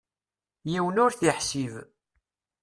[0.71, 1.73] Yiwen ur t-iḥsib.